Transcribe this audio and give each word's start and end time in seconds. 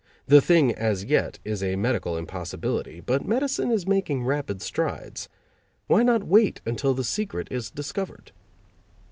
The 0.25 0.41
thing, 0.41 0.73
as 0.73 1.03
yet, 1.03 1.37
is 1.45 1.61
a 1.61 1.75
medical 1.75 2.17
impossibility 2.17 3.01
but 3.01 3.23
medicine 3.23 3.69
is 3.69 3.85
making 3.85 4.23
rapid 4.23 4.59
strides. 4.59 5.29
Why 5.85 6.01
not 6.01 6.23
wait 6.23 6.59
until 6.65 6.95
the 6.95 7.03
secret 7.03 7.47
is 7.51 7.69
discovered? 7.69 8.31